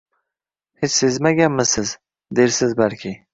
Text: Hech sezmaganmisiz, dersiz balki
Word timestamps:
Hech 0.85 0.95
sezmaganmisiz, 0.95 1.93
dersiz 2.41 2.75
balki 2.81 3.15